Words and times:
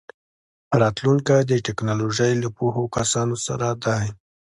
راتلونکی 0.81 1.41
د 1.45 1.53
ټیکنالوژۍ 1.65 2.33
له 2.43 2.49
پوهو 2.57 2.83
کسانو 2.95 3.35
سره 3.45 3.67
دی. 3.85 4.05